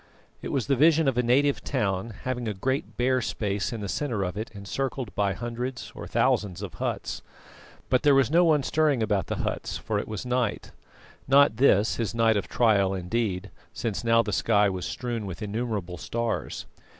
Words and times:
It 0.41 0.51
was 0.51 0.65
the 0.65 0.75
vision 0.75 1.07
of 1.07 1.15
a 1.15 1.21
native 1.21 1.63
town, 1.63 2.13
having 2.23 2.47
a 2.47 2.55
great 2.55 2.97
bare 2.97 3.21
space 3.21 3.71
in 3.71 3.81
the 3.81 3.87
centre 3.87 4.23
of 4.23 4.35
it 4.35 4.49
encircled 4.51 5.13
by 5.13 5.33
hundreds 5.33 5.91
or 5.93 6.07
thousands 6.07 6.63
of 6.63 6.73
huts. 6.73 7.21
But 7.87 8.01
there 8.01 8.15
was 8.15 8.31
no 8.31 8.43
one 8.43 8.63
stirring 8.63 9.03
about 9.03 9.27
the 9.27 9.35
huts, 9.45 9.77
for 9.77 9.99
it 9.99 10.07
was 10.07 10.25
night 10.25 10.71
not 11.27 11.57
this 11.57 11.97
his 11.97 12.15
night 12.15 12.35
of 12.35 12.47
trial 12.47 12.95
indeed, 12.95 13.51
since 13.73 14.03
now 14.03 14.23
the 14.23 14.33
sky 14.33 14.71
was 14.71 14.87
strewn 14.87 15.27
with 15.27 15.43
innumerable 15.43 15.99
stars. 15.99 16.65